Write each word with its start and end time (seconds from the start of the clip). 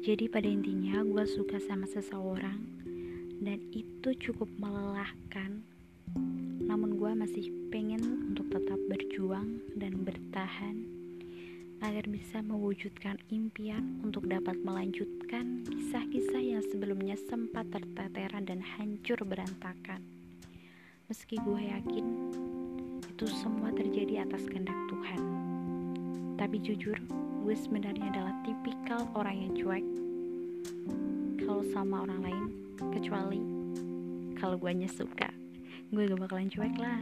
Jadi 0.00 0.32
pada 0.32 0.48
intinya 0.48 1.04
gue 1.04 1.28
suka 1.28 1.60
sama 1.60 1.84
seseorang 1.84 2.56
dan 3.44 3.60
itu 3.68 4.16
cukup 4.16 4.48
melelahkan. 4.56 5.60
Namun 6.64 6.96
gue 6.96 7.12
masih 7.20 7.52
pengen 7.68 8.32
untuk 8.32 8.48
tetap 8.48 8.80
berjuang 8.88 9.60
dan 9.76 10.00
bertahan 10.00 10.88
agar 11.84 12.08
bisa 12.08 12.40
mewujudkan 12.40 13.20
impian 13.28 14.00
untuk 14.00 14.24
dapat 14.24 14.56
melanjutkan 14.64 15.68
kisah-kisah 15.68 16.40
yang 16.40 16.64
sebelumnya 16.72 17.20
sempat 17.28 17.68
tertetera 17.68 18.40
dan 18.40 18.64
hancur 18.64 19.20
berantakan. 19.20 20.00
Meski 21.12 21.36
gue 21.44 21.60
yakin 21.60 22.06
itu 23.04 23.24
semua 23.28 23.68
terjadi 23.76 24.24
atas 24.24 24.48
kehendak 24.48 24.80
Tuhan. 24.88 25.20
Tapi 26.40 26.56
jujur, 26.64 26.96
gue 27.44 27.52
sebenarnya 27.52 28.08
adalah 28.16 28.32
tipikal 28.90 29.22
orang 29.22 29.38
yang 29.38 29.54
cuek 29.54 29.86
kalau 31.46 31.62
sama 31.70 32.02
orang 32.02 32.26
lain 32.26 32.44
kecuali 32.90 33.38
kalau 34.34 34.58
gue 34.58 34.82
suka 34.90 35.30
gue 35.94 36.10
gak 36.10 36.18
bakalan 36.18 36.50
cuek 36.50 36.74
lah 36.74 36.98